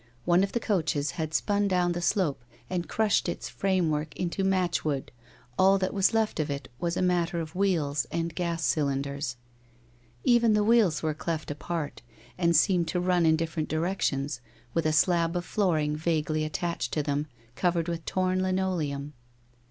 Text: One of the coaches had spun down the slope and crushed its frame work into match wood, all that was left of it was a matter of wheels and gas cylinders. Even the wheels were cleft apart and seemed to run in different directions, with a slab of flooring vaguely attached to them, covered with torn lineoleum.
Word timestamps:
One 0.25 0.43
of 0.43 0.53
the 0.53 0.59
coaches 0.59 1.11
had 1.11 1.31
spun 1.31 1.67
down 1.67 1.91
the 1.91 2.01
slope 2.01 2.43
and 2.71 2.89
crushed 2.89 3.29
its 3.29 3.49
frame 3.49 3.91
work 3.91 4.15
into 4.15 4.43
match 4.43 4.83
wood, 4.83 5.11
all 5.59 5.77
that 5.77 5.93
was 5.93 6.11
left 6.11 6.39
of 6.39 6.49
it 6.49 6.67
was 6.79 6.97
a 6.97 7.03
matter 7.03 7.39
of 7.39 7.53
wheels 7.53 8.07
and 8.11 8.33
gas 8.33 8.65
cylinders. 8.65 9.35
Even 10.23 10.53
the 10.53 10.63
wheels 10.63 11.03
were 11.03 11.13
cleft 11.13 11.51
apart 11.51 12.01
and 12.35 12.55
seemed 12.55 12.87
to 12.87 12.99
run 12.99 13.27
in 13.27 13.35
different 13.35 13.69
directions, 13.69 14.41
with 14.73 14.87
a 14.87 14.91
slab 14.91 15.35
of 15.35 15.45
flooring 15.45 15.95
vaguely 15.95 16.43
attached 16.45 16.91
to 16.93 17.03
them, 17.03 17.27
covered 17.55 17.87
with 17.87 18.03
torn 18.03 18.41
lineoleum. 18.41 19.13